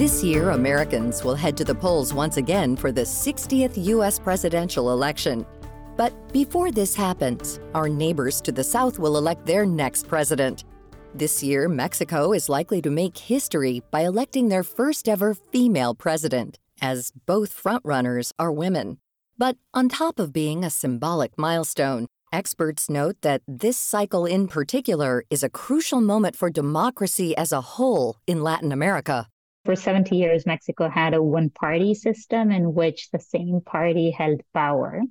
This 0.00 0.24
year, 0.24 0.52
Americans 0.52 1.24
will 1.24 1.34
head 1.34 1.58
to 1.58 1.64
the 1.64 1.74
polls 1.74 2.14
once 2.14 2.38
again 2.38 2.74
for 2.74 2.90
the 2.90 3.02
60th 3.02 3.84
U.S. 3.84 4.18
presidential 4.18 4.92
election. 4.92 5.44
But 5.94 6.32
before 6.32 6.72
this 6.72 6.94
happens, 6.94 7.60
our 7.74 7.86
neighbors 7.86 8.40
to 8.40 8.50
the 8.50 8.64
south 8.64 8.98
will 8.98 9.18
elect 9.18 9.44
their 9.44 9.66
next 9.66 10.08
president. 10.08 10.64
This 11.14 11.42
year, 11.42 11.68
Mexico 11.68 12.32
is 12.32 12.48
likely 12.48 12.80
to 12.80 12.88
make 12.88 13.18
history 13.18 13.82
by 13.90 14.00
electing 14.00 14.48
their 14.48 14.62
first 14.62 15.06
ever 15.06 15.34
female 15.34 15.94
president, 15.94 16.58
as 16.80 17.12
both 17.26 17.54
frontrunners 17.54 18.32
are 18.38 18.50
women. 18.50 18.96
But 19.36 19.58
on 19.74 19.90
top 19.90 20.18
of 20.18 20.32
being 20.32 20.64
a 20.64 20.70
symbolic 20.70 21.36
milestone, 21.36 22.06
experts 22.32 22.88
note 22.88 23.16
that 23.20 23.42
this 23.46 23.76
cycle 23.76 24.24
in 24.24 24.48
particular 24.48 25.24
is 25.28 25.42
a 25.42 25.50
crucial 25.50 26.00
moment 26.00 26.36
for 26.36 26.48
democracy 26.48 27.36
as 27.36 27.52
a 27.52 27.60
whole 27.76 28.16
in 28.26 28.42
Latin 28.42 28.72
America. 28.72 29.26
For 29.64 29.76
70 29.76 30.16
years, 30.16 30.46
Mexico 30.46 30.88
had 30.88 31.12
a 31.12 31.22
one 31.22 31.50
party 31.50 31.94
system 31.94 32.50
in 32.50 32.72
which 32.72 33.10
the 33.10 33.18
same 33.18 33.60
party 33.60 34.10
held 34.10 34.40
power 34.54 35.02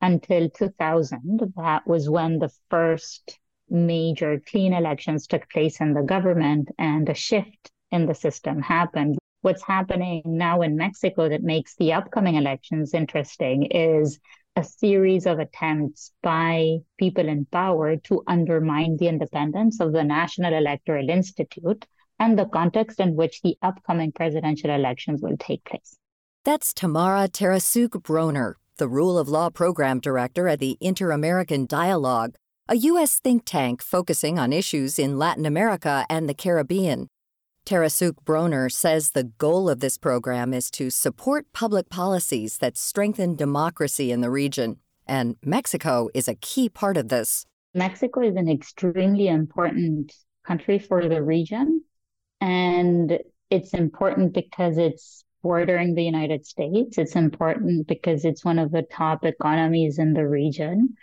until 0.00 0.50
2000. 0.50 1.52
That 1.56 1.86
was 1.86 2.10
when 2.10 2.38
the 2.38 2.50
first 2.68 3.38
major 3.70 4.42
clean 4.50 4.72
elections 4.72 5.26
took 5.26 5.48
place 5.48 5.80
in 5.80 5.94
the 5.94 6.02
government 6.02 6.70
and 6.78 7.08
a 7.08 7.14
shift 7.14 7.70
in 7.92 8.06
the 8.06 8.14
system 8.14 8.60
happened. 8.60 9.18
What's 9.42 9.62
happening 9.62 10.22
now 10.24 10.62
in 10.62 10.76
Mexico 10.76 11.28
that 11.28 11.42
makes 11.42 11.76
the 11.76 11.92
upcoming 11.92 12.34
elections 12.34 12.94
interesting 12.94 13.64
is 13.70 14.18
a 14.56 14.64
series 14.64 15.26
of 15.26 15.38
attempts 15.38 16.12
by 16.22 16.78
people 16.98 17.28
in 17.28 17.46
power 17.46 17.96
to 17.96 18.22
undermine 18.26 18.96
the 18.96 19.08
independence 19.08 19.80
of 19.80 19.92
the 19.92 20.04
National 20.04 20.54
Electoral 20.54 21.08
Institute 21.08 21.86
and 22.22 22.38
the 22.38 22.44
context 22.44 23.00
in 23.00 23.16
which 23.16 23.42
the 23.42 23.56
upcoming 23.62 24.12
presidential 24.12 24.70
elections 24.70 25.20
will 25.20 25.36
take 25.38 25.64
place. 25.64 25.98
That's 26.44 26.72
Tamara 26.72 27.26
Tarasuk 27.26 28.00
Broner, 28.00 28.54
the 28.76 28.88
Rule 28.88 29.18
of 29.18 29.28
Law 29.28 29.50
Program 29.50 29.98
Director 29.98 30.46
at 30.46 30.60
the 30.60 30.78
Inter 30.80 31.10
American 31.10 31.66
Dialogue, 31.66 32.36
a 32.68 32.76
U.S. 32.76 33.18
think 33.18 33.42
tank 33.44 33.82
focusing 33.82 34.38
on 34.38 34.52
issues 34.52 35.00
in 35.00 35.18
Latin 35.18 35.44
America 35.44 36.06
and 36.08 36.28
the 36.28 36.34
Caribbean. 36.34 37.08
Tarasuk 37.66 38.14
Broner 38.24 38.70
says 38.70 39.10
the 39.10 39.24
goal 39.24 39.68
of 39.68 39.80
this 39.80 39.98
program 39.98 40.54
is 40.54 40.70
to 40.70 40.90
support 40.90 41.52
public 41.52 41.90
policies 41.90 42.58
that 42.58 42.76
strengthen 42.76 43.34
democracy 43.34 44.12
in 44.12 44.20
the 44.20 44.30
region, 44.30 44.76
and 45.08 45.34
Mexico 45.44 46.08
is 46.14 46.28
a 46.28 46.36
key 46.36 46.68
part 46.68 46.96
of 46.96 47.08
this. 47.08 47.46
Mexico 47.74 48.20
is 48.20 48.36
an 48.36 48.48
extremely 48.48 49.26
important 49.26 50.14
country 50.44 50.78
for 50.78 51.08
the 51.08 51.20
region 51.20 51.82
and 52.42 53.20
it's 53.50 53.72
important 53.72 54.34
because 54.34 54.76
it's 54.76 55.24
bordering 55.44 55.94
the 55.94 56.02
United 56.02 56.44
States. 56.44 56.98
It's 56.98 57.14
important 57.14 57.86
because 57.86 58.24
it's 58.24 58.44
one 58.44 58.58
of 58.58 58.72
the 58.72 58.82
top 58.82 59.24
economies 59.24 59.98
in 59.98 60.12
the 60.12 60.26
region. 60.26 60.94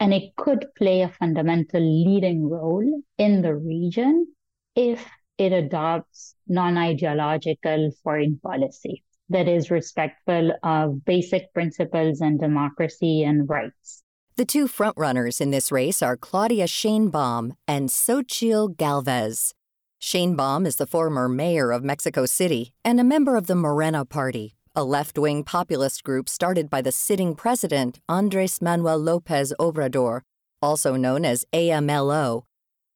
And 0.00 0.12
it 0.12 0.34
could 0.36 0.66
play 0.76 1.02
a 1.02 1.08
fundamental 1.08 1.80
leading 1.80 2.48
role 2.48 3.02
in 3.18 3.42
the 3.42 3.54
region 3.54 4.26
if 4.74 5.06
it 5.38 5.52
adopts 5.52 6.34
non 6.48 6.76
ideological 6.76 7.92
foreign 8.02 8.40
policy 8.42 9.04
that 9.28 9.46
is 9.46 9.70
respectful 9.70 10.52
of 10.64 11.04
basic 11.04 11.54
principles 11.54 12.20
and 12.20 12.40
democracy 12.40 13.22
and 13.22 13.48
rights. 13.48 14.02
The 14.36 14.44
two 14.44 14.66
frontrunners 14.66 15.40
in 15.40 15.50
this 15.50 15.70
race 15.70 16.02
are 16.02 16.16
Claudia 16.16 16.64
Sheinbaum 16.64 17.52
and 17.68 17.90
Xochitl 17.90 18.76
Galvez. 18.76 19.54
Sheinbaum 20.00 20.66
is 20.66 20.76
the 20.76 20.86
former 20.86 21.28
mayor 21.28 21.70
of 21.70 21.84
Mexico 21.84 22.24
City 22.24 22.72
and 22.82 22.98
a 22.98 23.04
member 23.04 23.36
of 23.36 23.46
the 23.46 23.54
Morena 23.54 24.06
Party, 24.06 24.54
a 24.74 24.82
left 24.82 25.18
wing 25.18 25.44
populist 25.44 26.04
group 26.04 26.26
started 26.26 26.70
by 26.70 26.80
the 26.80 26.90
sitting 26.90 27.34
president, 27.34 28.00
Andres 28.08 28.62
Manuel 28.62 28.96
Lopez 28.96 29.52
Obrador, 29.60 30.22
also 30.62 30.96
known 30.96 31.26
as 31.26 31.44
AMLO. 31.52 32.44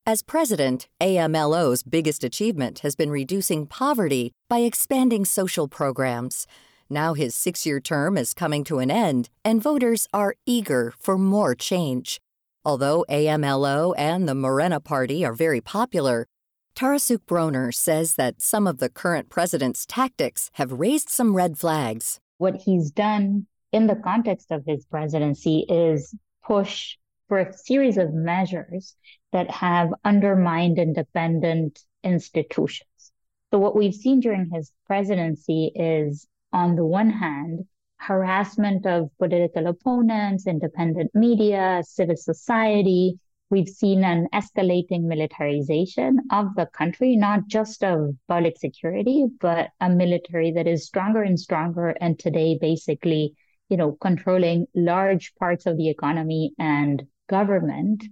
As 0.07 0.23
president, 0.23 0.89
AMLO's 0.99 1.83
biggest 1.83 2.25
achievement 2.25 2.79
has 2.79 2.97
been 2.97 3.11
reducing 3.11 3.67
poverty 3.67 4.33
by 4.49 4.61
expanding 4.61 5.27
social 5.27 5.69
programs. 5.69 6.47
Now 6.89 7.13
his 7.13 7.35
six 7.35 7.67
year 7.67 7.81
term 7.81 8.17
is 8.17 8.33
coming 8.33 8.65
to 8.65 8.79
an 8.79 8.91
end, 8.91 9.29
and 9.45 9.63
voters 9.63 10.09
are 10.15 10.37
eager 10.47 10.95
for 10.99 11.19
more 11.19 11.55
change. 11.55 12.19
Although 12.65 13.05
AMLO 13.11 13.95
and 13.99 14.27
the 14.27 14.35
Morena 14.35 14.81
Party 14.81 15.23
are 15.23 15.35
very 15.35 15.61
popular, 15.61 16.27
Tarasuk 16.75 17.19
Broner 17.29 17.73
says 17.73 18.17
that 18.17 18.43
some 18.43 18.67
of 18.67 18.79
the 18.79 18.89
current 18.89 19.29
president's 19.29 19.87
tactics 19.87 20.51
have 20.55 20.73
raised 20.73 21.09
some 21.09 21.37
red 21.37 21.57
flags. 21.57 22.19
What 22.39 22.63
he's 22.63 22.91
done 22.91 23.47
in 23.71 23.87
the 23.87 23.95
context 23.95 24.51
of 24.51 24.65
his 24.67 24.85
presidency 24.87 25.65
is 25.69 26.13
push 26.45 26.97
for 27.29 27.39
a 27.39 27.53
series 27.53 27.97
of 27.97 28.13
measures 28.13 28.97
that 29.33 29.51
have 29.53 29.91
undermined 30.05 30.81
independent 30.81 31.81
institutions. 32.03 33.13
So, 33.53 33.59
what 33.59 33.77
we've 33.77 33.95
seen 33.95 34.19
during 34.19 34.51
his 34.53 34.73
presidency 34.87 35.71
is, 35.77 36.27
on 36.53 36.75
the 36.75 36.85
one 36.85 37.11
hand, 37.11 37.67
harassment 37.99 38.85
of 38.85 39.11
political 39.19 39.69
opponents, 39.69 40.49
independent 40.49 41.13
media, 41.15 41.83
civil 41.87 42.17
society, 42.17 43.21
we've 43.51 43.69
seen 43.69 44.05
an 44.05 44.27
escalating 44.33 45.03
militarization 45.03 46.21
of 46.31 46.55
the 46.57 46.67
country, 46.67 47.17
not 47.17 47.47
just 47.47 47.85
of 47.85 48.15
public 48.29 48.57
security, 48.59 49.27
but 49.41 49.71
a 49.81 49.91
military 49.91 50.53
that 50.53 50.67
is 50.67 50.87
stronger 50.87 51.23
and 51.23 51.39
stronger. 51.39 51.91
And 52.01 52.19
today, 52.19 52.59
basically, 52.61 53.35
you 53.69 53.77
know, 53.77 53.93
controlling 54.01 54.67
large 54.75 55.35
parts 55.37 55.67
of 55.67 55.77
the 55.77 55.89
economy 55.89 56.53
and 56.59 57.05
government. 57.29 58.05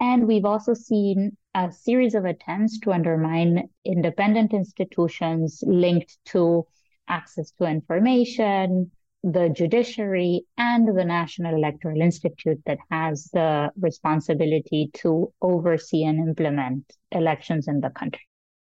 And 0.00 0.26
we've 0.26 0.44
also 0.44 0.74
seen 0.74 1.36
a 1.54 1.72
series 1.72 2.14
of 2.14 2.24
attempts 2.26 2.78
to 2.80 2.92
undermine 2.92 3.70
independent 3.84 4.52
institutions 4.52 5.62
linked 5.66 6.18
to 6.26 6.66
access 7.08 7.50
to 7.52 7.64
information, 7.64 8.90
the 9.26 9.48
judiciary 9.48 10.42
and 10.56 10.86
the 10.86 11.04
National 11.04 11.56
Electoral 11.56 12.00
Institute 12.00 12.62
that 12.64 12.78
has 12.92 13.28
the 13.32 13.70
responsibility 13.80 14.88
to 14.94 15.32
oversee 15.42 16.04
and 16.04 16.20
implement 16.20 16.84
elections 17.10 17.66
in 17.66 17.80
the 17.80 17.90
country. 17.90 18.20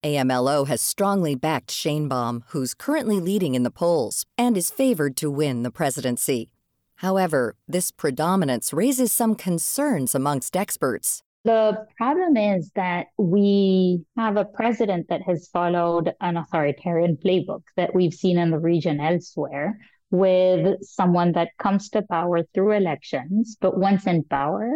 AMLO 0.03 0.67
has 0.67 0.81
strongly 0.81 1.37
backed 1.37 1.71
Sheinbaum, 1.71 2.43
who's 2.49 2.75
currently 2.75 3.21
leading 3.21 3.55
in 3.55 3.63
the 3.63 3.71
polls 3.71 4.27
and 4.37 4.57
is 4.57 4.71
favored 4.71 5.17
to 5.19 5.31
win 5.31 5.63
the 5.63 5.71
presidency. 5.71 6.51
However, 6.97 7.55
this 7.69 7.93
predominance 7.93 8.73
raises 8.73 9.13
some 9.13 9.37
concerns 9.37 10.17
amongst 10.17 10.57
experts. 10.57 11.23
The 11.45 11.87
problem 11.97 12.37
is 12.37 12.73
that 12.75 13.07
we 13.17 14.05
have 14.17 14.37
a 14.37 14.45
president 14.45 15.07
that 15.11 15.23
has 15.23 15.49
followed 15.49 16.13
an 16.21 16.37
authoritarian 16.37 17.17
playbook 17.17 17.63
that 17.77 17.95
we've 17.95 18.13
seen 18.13 18.37
in 18.37 18.51
the 18.51 18.59
region 18.59 19.01
elsewhere, 19.01 19.79
with 20.11 20.83
someone 20.83 21.33
that 21.33 21.57
comes 21.59 21.89
to 21.91 22.03
power 22.03 22.43
through 22.53 22.73
elections, 22.73 23.57
but 23.61 23.79
once 23.79 24.07
in 24.07 24.25
power, 24.25 24.71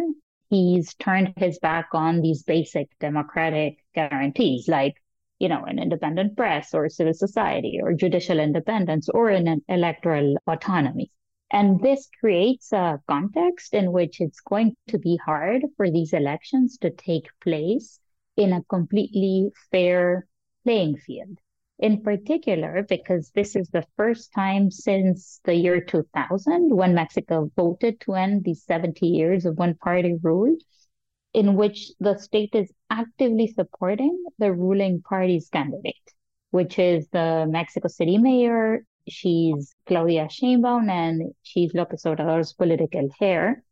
he's 0.51 0.95
turned 0.95 1.33
his 1.37 1.59
back 1.59 1.89
on 1.93 2.21
these 2.21 2.43
basic 2.43 2.89
democratic 3.01 3.79
guarantees 3.95 4.69
like 4.69 4.95
you 5.39 5.49
know 5.49 5.65
an 5.65 5.79
independent 5.79 6.37
press 6.37 6.75
or 6.75 6.89
civil 6.89 7.15
society 7.15 7.81
or 7.83 7.93
judicial 7.93 8.39
independence 8.39 9.09
or 9.09 9.31
an 9.31 9.63
electoral 9.69 10.37
autonomy. 10.47 11.11
And 11.51 11.81
this 11.81 12.09
creates 12.21 12.73
a 12.73 13.01
context 13.09 13.75
in 13.75 13.93
which 13.93 14.21
it's 14.21 14.41
going 14.41 14.75
to 14.89 14.99
be 14.99 15.17
hard 15.25 15.63
for 15.77 15.91
these 15.91 16.13
elections 16.13 16.79
to 16.79 16.91
take 16.91 17.29
place 17.41 18.01
in 18.37 18.53
a 18.53 18.65
completely 18.65 19.51
fair 19.71 20.27
playing 20.65 20.97
field 20.97 21.39
in 21.79 22.03
particular 22.03 22.85
because 22.89 23.31
this 23.35 23.57
is 23.57 23.69
the 23.69 23.85
first 23.97 24.33
time 24.33 24.71
since 24.71 25.41
the 25.45 25.55
year 25.55 25.81
2000 25.81 26.75
when 26.75 26.95
Mexico 26.95 27.51
voted 27.57 28.01
to 28.01 28.15
end 28.15 28.45
the 28.45 28.55
70 28.55 29.07
years 29.07 29.45
of 29.45 29.59
one 29.59 29.75
party 29.75 30.15
rule, 30.23 30.57
in 31.33 31.57
which 31.57 31.91
the 31.99 32.17
state 32.17 32.55
is 32.55 32.73
actively 32.91 33.49
supporting 33.49 34.25
the 34.39 34.53
ruling 34.53 35.03
party's 35.03 35.49
candidate, 35.49 36.13
which 36.51 36.79
is 36.79 37.09
the 37.09 37.47
Mexico 37.49 37.89
City 37.89 38.19
mayor. 38.19 38.85
She's 39.09 39.75
Claudia 39.87 40.29
Sheinbaum 40.29 40.89
and 40.89 41.35
she's 41.43 41.73
López 41.73 42.07
Obrador's 42.07 42.55
political 42.55 43.09
heir. 43.21 43.65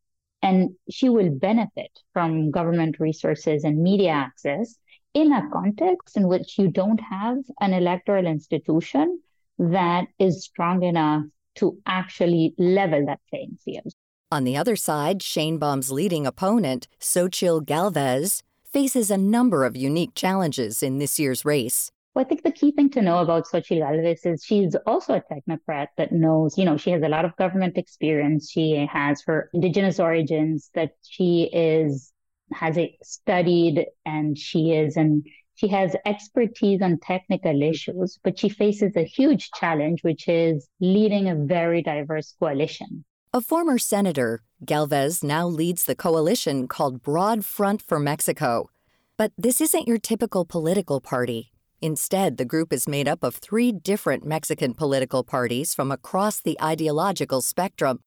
And 0.43 0.71
she 0.91 1.09
will 1.09 1.31
benefit 1.31 1.93
from 2.13 2.51
government 2.51 2.99
resources 2.99 3.63
and 3.63 3.81
media 3.81 4.11
access 4.11 4.77
in 5.15 5.33
a 5.33 5.49
context 5.51 6.17
in 6.17 6.29
which 6.29 6.59
you 6.59 6.69
don't 6.69 7.01
have 7.01 7.39
an 7.61 7.73
electoral 7.73 8.27
institution 8.27 9.21
that 9.59 10.07
is 10.19 10.45
strong 10.45 10.83
enough 10.83 11.25
to 11.57 11.79
actually 11.87 12.55
level 12.59 13.05
that 13.07 13.21
playing 13.29 13.59
field. 13.65 13.93
On 14.31 14.45
the 14.45 14.57
other 14.57 14.77
side, 14.77 15.23
Shane 15.23 15.59
Baum's 15.59 15.93
leading 15.93 16.27
opponent, 16.27 16.89
Xochitl 16.99 17.67
Galvez, 17.67 18.43
faces 18.65 19.11
a 19.11 19.19
number 19.19 19.65
of 19.65 19.77
unique 19.77 20.15
challenges 20.15 20.83
in 20.83 20.99
this 20.99 21.19
year's 21.19 21.45
race. 21.45 21.91
Well, 22.15 22.25
I 22.25 22.29
think 22.29 22.43
the 22.43 22.53
key 22.53 22.73
thing 22.73 22.91
to 22.91 23.03
know 23.03 23.19
about 23.19 23.47
Xochitl 23.47 23.81
Galvez 23.81 24.25
is 24.25 24.45
she's 24.45 24.75
also 24.87 25.15
a 25.15 25.23
technocrat 25.33 25.89
that 25.97 26.13
knows, 26.13 26.57
you 26.59 26.65
know, 26.65 26.77
she 26.77 26.91
has 26.91 27.03
a 27.03 27.09
lot 27.09 27.25
of 27.25 27.37
government 27.37 27.77
experience. 27.77 28.51
She 28.51 28.87
has 28.91 29.23
her 29.27 29.51
indigenous 29.53 30.01
origins, 30.01 30.71
that 30.75 30.93
she 31.03 31.51
is 31.53 32.12
has 32.55 32.79
studied 33.03 33.87
and 34.05 34.37
she 34.37 34.73
is 34.73 34.97
and 34.97 35.25
she 35.55 35.69
has 35.69 35.95
expertise 36.07 36.81
on 36.83 36.99
technical 36.99 37.63
issues, 37.63 38.19
but 38.25 38.39
she 38.39 38.49
faces 38.49 38.97
a 38.97 39.05
huge 39.05 39.51
challenge, 39.53 40.03
which 40.03 40.27
is 40.27 40.69
leading 40.81 41.29
a 41.29 41.35
very 41.35 41.83
diverse 41.83 42.35
coalition. 42.39 43.05
A 43.33 43.41
former 43.41 43.79
senator, 43.79 44.43
Galvez 44.65 45.23
now 45.23 45.47
leads 45.47 45.85
the 45.85 45.95
coalition 45.95 46.69
called 46.69 47.03
Broad 47.03 47.45
Front 47.45 47.81
for 47.81 47.99
Mexico. 47.99 48.71
But 49.17 49.33
this 49.39 49.61
isn't 49.61 49.87
your 49.87 49.99
typical 49.99 50.45
political 50.45 51.01
party. 51.01 51.53
Instead, 51.81 52.37
the 52.37 52.45
group 52.45 52.73
is 52.73 52.89
made 52.89 53.09
up 53.09 53.23
of 53.23 53.37
three 53.37 53.73
different 53.73 54.25
Mexican 54.25 54.75
political 54.75 55.25
parties 55.25 55.75
from 55.75 55.91
across 55.91 56.41
the 56.41 56.61
ideological 56.63 57.41
spectrum 57.41 58.01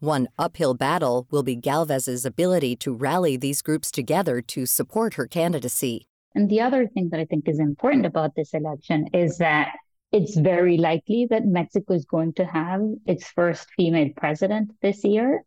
one 0.00 0.28
uphill 0.38 0.74
battle 0.74 1.26
will 1.30 1.42
be 1.42 1.54
Galvez's 1.54 2.24
ability 2.24 2.74
to 2.76 2.94
rally 2.94 3.36
these 3.36 3.60
groups 3.60 3.90
together 3.90 4.40
to 4.40 4.64
support 4.64 5.14
her 5.14 5.26
candidacy. 5.26 6.06
And 6.34 6.48
the 6.48 6.60
other 6.62 6.86
thing 6.86 7.10
that 7.10 7.20
I 7.20 7.26
think 7.26 7.48
is 7.48 7.58
important 7.58 8.06
about 8.06 8.34
this 8.34 8.54
election 8.54 9.08
is 9.12 9.38
that 9.38 9.72
it's 10.10 10.36
very 10.36 10.78
likely 10.78 11.26
that 11.30 11.44
Mexico 11.44 11.94
is 11.94 12.04
going 12.04 12.32
to 12.34 12.44
have 12.46 12.80
its 13.06 13.28
first 13.28 13.68
female 13.76 14.08
president 14.16 14.72
this 14.80 15.04
year. 15.04 15.44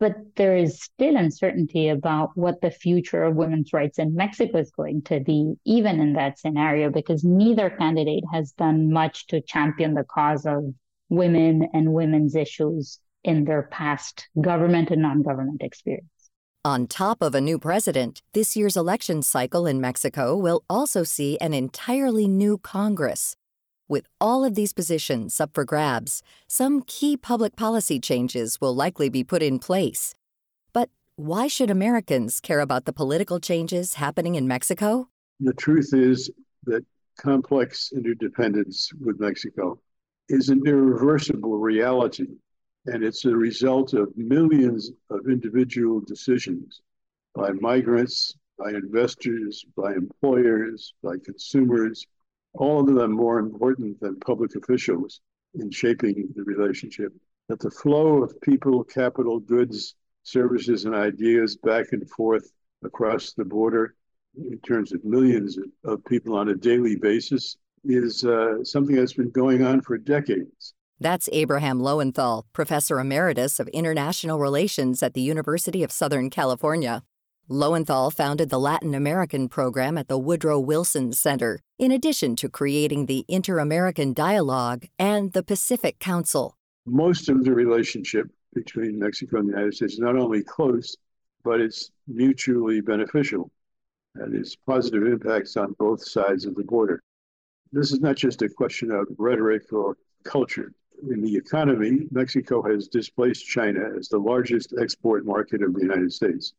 But 0.00 0.16
there 0.34 0.56
is 0.56 0.82
still 0.82 1.16
uncertainty 1.16 1.88
about 1.88 2.36
what 2.36 2.60
the 2.60 2.72
future 2.72 3.22
of 3.22 3.36
women's 3.36 3.72
rights 3.72 4.00
in 4.00 4.16
Mexico 4.16 4.58
is 4.58 4.72
going 4.72 5.02
to 5.02 5.20
be, 5.20 5.54
even 5.64 6.00
in 6.00 6.14
that 6.14 6.40
scenario, 6.40 6.90
because 6.90 7.22
neither 7.22 7.70
candidate 7.70 8.24
has 8.32 8.50
done 8.50 8.92
much 8.92 9.28
to 9.28 9.40
champion 9.40 9.94
the 9.94 10.02
cause 10.02 10.44
of 10.44 10.74
women 11.08 11.68
and 11.72 11.92
women's 11.92 12.34
issues 12.34 12.98
in 13.24 13.44
their 13.44 13.62
past 13.64 14.28
government 14.40 14.90
and 14.90 15.02
non 15.02 15.22
government 15.22 15.62
experience. 15.62 16.08
On 16.64 16.86
top 16.86 17.22
of 17.22 17.34
a 17.34 17.40
new 17.40 17.58
president, 17.58 18.22
this 18.34 18.56
year's 18.56 18.76
election 18.76 19.22
cycle 19.22 19.66
in 19.66 19.80
Mexico 19.80 20.36
will 20.36 20.62
also 20.70 21.02
see 21.02 21.36
an 21.40 21.52
entirely 21.52 22.28
new 22.28 22.56
Congress. 22.56 23.34
With 23.88 24.06
all 24.20 24.44
of 24.44 24.54
these 24.54 24.72
positions 24.72 25.40
up 25.40 25.50
for 25.54 25.64
grabs, 25.64 26.22
some 26.46 26.82
key 26.82 27.16
public 27.16 27.56
policy 27.56 27.98
changes 27.98 28.60
will 28.60 28.74
likely 28.74 29.08
be 29.08 29.24
put 29.24 29.42
in 29.42 29.58
place. 29.58 30.14
But 30.72 30.88
why 31.16 31.48
should 31.48 31.68
Americans 31.68 32.40
care 32.40 32.60
about 32.60 32.84
the 32.84 32.92
political 32.92 33.40
changes 33.40 33.94
happening 33.94 34.36
in 34.36 34.46
Mexico? 34.46 35.08
The 35.40 35.54
truth 35.54 35.90
is 35.92 36.30
that 36.64 36.84
complex 37.18 37.90
interdependence 37.92 38.92
with 39.04 39.18
Mexico 39.18 39.80
is 40.28 40.48
an 40.48 40.62
irreversible 40.64 41.58
reality 41.58 42.26
and 42.86 43.04
it's 43.04 43.24
a 43.24 43.36
result 43.36 43.92
of 43.94 44.16
millions 44.16 44.90
of 45.10 45.28
individual 45.28 46.00
decisions 46.00 46.80
by 47.34 47.50
migrants, 47.52 48.36
by 48.58 48.70
investors, 48.70 49.64
by 49.76 49.92
employers, 49.92 50.94
by 51.02 51.14
consumers, 51.24 52.06
all 52.54 52.80
of 52.80 52.94
them 52.94 53.12
more 53.12 53.38
important 53.38 53.98
than 54.00 54.18
public 54.20 54.54
officials 54.56 55.20
in 55.54 55.70
shaping 55.70 56.28
the 56.34 56.42
relationship. 56.42 57.12
That 57.48 57.60
the 57.60 57.70
flow 57.70 58.22
of 58.22 58.40
people, 58.40 58.84
capital, 58.84 59.40
goods, 59.40 59.94
services, 60.22 60.84
and 60.84 60.94
ideas 60.94 61.56
back 61.56 61.92
and 61.92 62.08
forth 62.10 62.50
across 62.84 63.32
the 63.32 63.44
border 63.44 63.94
in 64.36 64.58
terms 64.60 64.92
of 64.92 65.04
millions 65.04 65.58
of 65.84 66.04
people 66.04 66.36
on 66.36 66.48
a 66.48 66.54
daily 66.54 66.96
basis 66.96 67.56
is 67.84 68.24
uh, 68.24 68.62
something 68.64 68.96
that's 68.96 69.12
been 69.14 69.30
going 69.30 69.64
on 69.64 69.80
for 69.80 69.98
decades. 69.98 70.74
That's 71.02 71.28
Abraham 71.32 71.80
Lowenthal, 71.80 72.46
Professor 72.52 73.00
Emeritus 73.00 73.58
of 73.58 73.66
International 73.70 74.38
Relations 74.38 75.02
at 75.02 75.14
the 75.14 75.20
University 75.20 75.82
of 75.82 75.90
Southern 75.90 76.30
California. 76.30 77.02
Lowenthal 77.48 78.12
founded 78.12 78.50
the 78.50 78.60
Latin 78.60 78.94
American 78.94 79.48
program 79.48 79.98
at 79.98 80.06
the 80.06 80.16
Woodrow 80.16 80.60
Wilson 80.60 81.12
Center, 81.12 81.58
in 81.76 81.90
addition 81.90 82.36
to 82.36 82.48
creating 82.48 83.06
the 83.06 83.24
Inter 83.26 83.58
American 83.58 84.12
Dialogue 84.12 84.84
and 84.96 85.32
the 85.32 85.42
Pacific 85.42 85.98
Council. 85.98 86.56
Most 86.86 87.28
of 87.28 87.42
the 87.42 87.52
relationship 87.52 88.28
between 88.54 89.00
Mexico 89.00 89.38
and 89.38 89.48
the 89.48 89.54
United 89.54 89.74
States 89.74 89.94
is 89.94 89.98
not 89.98 90.16
only 90.16 90.44
close, 90.44 90.96
but 91.42 91.60
it's 91.60 91.90
mutually 92.06 92.80
beneficial 92.80 93.50
and 94.14 94.36
it's 94.36 94.54
positive 94.54 95.04
impacts 95.08 95.56
on 95.56 95.74
both 95.80 96.00
sides 96.00 96.44
of 96.44 96.54
the 96.54 96.62
border. 96.62 97.02
This 97.72 97.90
is 97.90 97.98
not 97.98 98.14
just 98.14 98.42
a 98.42 98.48
question 98.48 98.92
of 98.92 99.08
rhetoric 99.18 99.72
or 99.72 99.96
culture 100.22 100.72
in 101.10 101.22
the 101.22 101.36
economy, 101.36 102.06
Mexico 102.10 102.62
has 102.62 102.88
displaced 102.88 103.46
China 103.46 103.80
as 103.98 104.08
the 104.08 104.18
largest 104.18 104.74
export 104.80 105.24
market 105.24 105.62
of 105.62 105.74
the 105.74 105.80
United 105.80 106.12
States. 106.12 106.54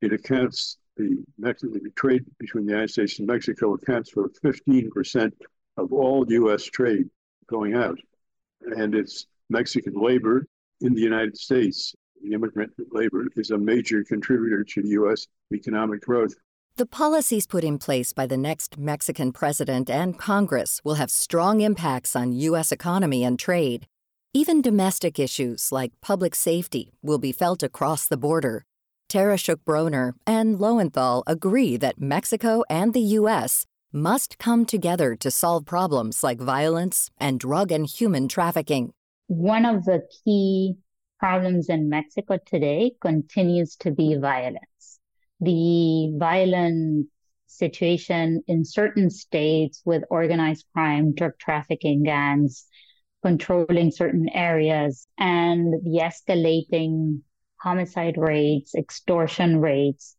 It 0.00 0.12
accounts 0.12 0.78
the, 0.96 1.24
the 1.38 1.92
trade 1.96 2.24
between 2.38 2.66
the 2.66 2.72
United 2.72 2.90
States 2.90 3.18
and 3.18 3.26
Mexico 3.26 3.74
accounts 3.74 4.10
for 4.10 4.28
15% 4.44 5.32
of 5.76 5.92
all 5.92 6.30
U.S. 6.30 6.64
trade 6.64 7.08
going 7.46 7.74
out, 7.74 7.98
and 8.62 8.94
it's 8.94 9.26
Mexican 9.48 9.94
labor 9.94 10.46
in 10.80 10.94
the 10.94 11.00
United 11.00 11.36
States. 11.36 11.94
The 12.22 12.32
immigrant 12.32 12.72
labor 12.90 13.26
is 13.36 13.52
a 13.52 13.58
major 13.58 14.04
contributor 14.04 14.64
to 14.64 14.86
U.S. 14.86 15.26
economic 15.52 16.02
growth. 16.02 16.34
The 16.78 16.86
policies 16.86 17.48
put 17.48 17.64
in 17.64 17.78
place 17.78 18.12
by 18.12 18.26
the 18.26 18.36
next 18.36 18.78
Mexican 18.78 19.32
president 19.32 19.90
and 19.90 20.16
Congress 20.16 20.80
will 20.84 20.94
have 20.94 21.10
strong 21.10 21.60
impacts 21.60 22.14
on 22.14 22.30
U.S. 22.50 22.70
economy 22.70 23.24
and 23.24 23.36
trade. 23.36 23.88
Even 24.32 24.62
domestic 24.62 25.18
issues 25.18 25.72
like 25.72 26.00
public 26.00 26.36
safety 26.36 26.92
will 27.02 27.18
be 27.18 27.32
felt 27.32 27.64
across 27.64 28.06
the 28.06 28.16
border. 28.16 28.64
Tarasuk 29.10 29.56
Broner 29.66 30.12
and 30.24 30.60
Lowenthal 30.60 31.24
agree 31.26 31.76
that 31.76 32.00
Mexico 32.00 32.62
and 32.70 32.94
the 32.94 33.08
U.S. 33.18 33.66
must 33.92 34.38
come 34.38 34.64
together 34.64 35.16
to 35.16 35.32
solve 35.32 35.66
problems 35.66 36.22
like 36.22 36.38
violence 36.40 37.10
and 37.18 37.40
drug 37.40 37.72
and 37.72 37.88
human 37.88 38.28
trafficking. 38.28 38.92
One 39.26 39.64
of 39.64 39.84
the 39.84 40.06
key 40.22 40.76
problems 41.18 41.68
in 41.68 41.88
Mexico 41.88 42.38
today 42.46 42.92
continues 43.00 43.74
to 43.80 43.90
be 43.90 44.14
violence 44.14 44.97
the 45.40 46.14
violent 46.18 47.08
situation 47.46 48.42
in 48.46 48.64
certain 48.64 49.10
states 49.10 49.82
with 49.84 50.04
organized 50.10 50.66
crime, 50.74 51.14
drug 51.14 51.32
trafficking 51.38 52.02
gangs 52.02 52.66
controlling 53.22 53.90
certain 53.90 54.28
areas, 54.28 55.06
and 55.18 55.72
the 55.82 56.00
escalating 56.00 57.20
homicide 57.56 58.16
rates, 58.16 58.74
extortion 58.74 59.60
rates 59.60 60.16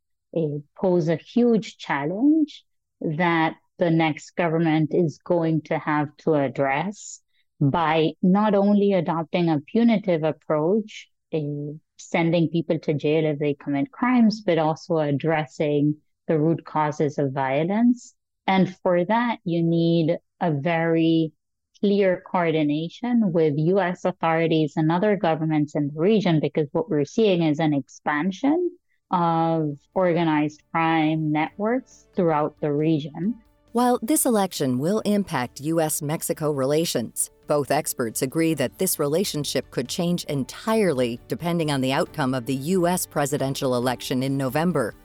pose 0.79 1.07
a 1.07 1.15
huge 1.15 1.77
challenge 1.77 2.65
that 3.01 3.55
the 3.77 3.89
next 3.89 4.35
government 4.35 4.93
is 4.93 5.19
going 5.23 5.61
to 5.61 5.79
have 5.79 6.15
to 6.17 6.33
address 6.33 7.21
by 7.61 8.11
not 8.21 8.53
only 8.53 8.93
adopting 8.93 9.49
a 9.49 9.59
punitive 9.61 10.23
approach, 10.23 11.09
eh, 11.31 11.71
sending 11.99 12.49
people 12.49 12.79
to 12.79 12.93
jail 12.93 13.25
if 13.25 13.39
they 13.39 13.53
commit 13.53 13.91
crimes, 13.91 14.41
but 14.41 14.57
also 14.57 14.97
addressing 14.97 15.95
the 16.27 16.39
root 16.39 16.65
causes 16.65 17.17
of 17.17 17.31
violence. 17.31 18.15
And 18.47 18.75
for 18.77 19.05
that, 19.05 19.39
you 19.43 19.63
need 19.63 20.17
a 20.41 20.51
very 20.51 21.33
clear 21.79 22.23
coordination 22.29 23.31
with 23.31 23.53
US 23.57 24.05
authorities 24.05 24.73
and 24.75 24.91
other 24.91 25.15
governments 25.15 25.75
in 25.75 25.91
the 25.93 25.99
region, 25.99 26.39
because 26.39 26.67
what 26.71 26.89
we're 26.89 27.05
seeing 27.05 27.43
is 27.43 27.59
an 27.59 27.73
expansion 27.73 28.71
of 29.11 29.77
organized 29.93 30.61
crime 30.71 31.31
networks 31.31 32.07
throughout 32.15 32.59
the 32.59 32.71
region. 32.71 33.35
While 33.71 33.99
this 34.01 34.25
election 34.25 34.79
will 34.79 35.01
impact 35.01 35.61
U.S. 35.61 36.01
Mexico 36.01 36.49
relations, 36.49 37.29
both 37.45 37.69
experts 37.69 38.23
agree 38.23 38.55
that 38.55 38.79
this 38.79 38.97
relationship 38.97 39.69
could 39.69 39.87
change 39.87 40.23
entirely 40.23 41.19
depending 41.27 41.69
on 41.69 41.79
the 41.79 41.93
outcome 41.93 42.33
of 42.33 42.47
the 42.47 42.55
U.S. 42.55 43.05
presidential 43.05 43.75
election 43.75 44.23
in 44.23 44.35
November. 44.35 44.95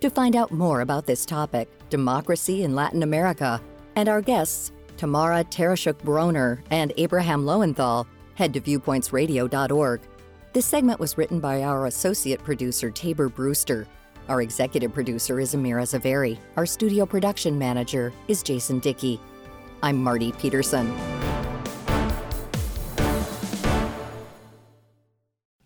To 0.00 0.10
find 0.10 0.36
out 0.36 0.52
more 0.52 0.82
about 0.82 1.06
this 1.06 1.26
topic, 1.26 1.68
democracy 1.90 2.62
in 2.62 2.76
Latin 2.76 3.02
America, 3.02 3.60
and 3.96 4.08
our 4.08 4.20
guests, 4.20 4.70
Tamara 4.96 5.42
Tarasuk 5.42 5.94
Broner 5.94 6.62
and 6.70 6.92
Abraham 6.96 7.44
Lowenthal, 7.44 8.06
head 8.36 8.54
to 8.54 8.60
viewpointsradio.org. 8.60 10.00
This 10.52 10.66
segment 10.66 11.00
was 11.00 11.18
written 11.18 11.40
by 11.40 11.64
our 11.64 11.86
associate 11.86 12.44
producer, 12.44 12.92
Tabor 12.92 13.28
Brewster. 13.28 13.88
Our 14.28 14.40
executive 14.40 14.94
producer 14.94 15.38
is 15.38 15.54
Amira 15.54 15.82
Zaveri. 15.82 16.38
Our 16.56 16.64
studio 16.64 17.04
production 17.04 17.58
manager 17.58 18.12
is 18.26 18.42
Jason 18.42 18.78
Dickey. 18.78 19.20
I'm 19.82 20.02
Marty 20.02 20.32
Peterson. 20.32 20.94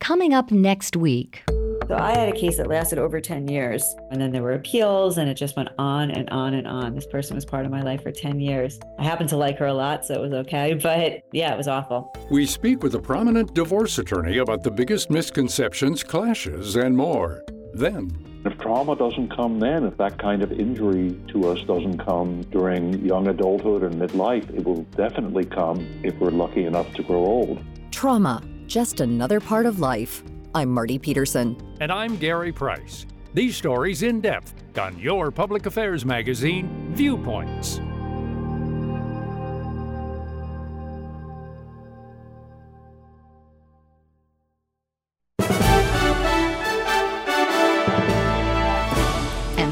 Coming 0.01 0.35
up 0.35 0.51
next 0.51 0.97
week. 0.97 1.45
So 1.87 1.97
I 1.97 2.11
had 2.11 2.29
a 2.29 2.33
case 2.33 2.57
that 2.59 2.67
lasted 2.67 2.99
over 2.99 3.21
10 3.21 3.49
years, 3.49 3.83
and 4.11 4.21
then 4.21 4.31
there 4.33 4.43
were 4.43 4.53
appeals, 4.53 5.17
and 5.17 5.31
it 5.31 5.35
just 5.35 5.57
went 5.57 5.71
on 5.79 6.11
and 6.11 6.29
on 6.29 6.53
and 6.53 6.67
on. 6.67 6.95
This 6.95 7.07
person 7.07 7.35
was 7.35 7.47
part 7.47 7.65
of 7.65 7.71
my 7.71 7.81
life 7.81 8.03
for 8.03 8.11
10 8.11 8.41
years. 8.41 8.79
I 8.99 9.05
happened 9.05 9.31
to 9.31 9.39
like 9.39 9.57
her 9.59 9.67
a 9.67 9.73
lot, 9.73 10.05
so 10.05 10.15
it 10.15 10.21
was 10.21 10.33
okay, 10.33 10.75
but 10.83 11.23
yeah, 11.33 11.55
it 11.55 11.57
was 11.57 11.69
awful. 11.69 12.13
We 12.31 12.45
speak 12.45 12.83
with 12.83 12.95
a 12.95 13.01
prominent 13.01 13.55
divorce 13.55 13.99
attorney 13.99 14.39
about 14.39 14.65
the 14.65 14.71
biggest 14.71 15.11
misconceptions, 15.11 16.03
clashes, 16.03 16.77
and 16.77 16.95
more. 16.95 17.43
Then, 17.73 18.28
if 18.49 18.59
trauma 18.59 18.97
doesn't 18.97 19.29
come 19.29 19.61
then, 19.61 19.85
if 19.85 19.97
that 19.99 20.19
kind 20.19 20.43
of 20.43 20.53
injury 20.53 21.19
to 21.29 21.49
us 21.49 21.63
doesn't 21.67 21.99
come 21.99 22.43
during 22.51 23.05
young 23.05 23.29
adulthood 23.29 23.83
and 23.83 23.95
midlife, 23.95 24.49
it 24.57 24.65
will 24.65 24.83
definitely 24.97 25.45
come 25.45 25.87
if 26.03 26.19
we're 26.19 26.31
lucky 26.31 26.65
enough 26.65 26.93
to 26.95 27.03
grow 27.03 27.25
old. 27.25 27.63
Trauma, 27.91 28.43
just 28.67 29.01
another 29.01 29.41
part 29.41 29.67
of 29.67 29.81
life. 29.81 30.23
I'm 30.55 30.71
Marty 30.71 30.99
Peterson. 30.99 31.57
And 31.81 31.93
I'm 31.93 32.17
Gary 32.17 32.53
Price. 32.53 33.07
These 33.35 33.57
stories 33.57 34.03
in 34.03 34.21
depth 34.21 34.55
on 34.79 34.99
your 34.99 35.31
public 35.31 35.67
affairs 35.67 36.05
magazine, 36.05 36.91
Viewpoints. 36.95 37.81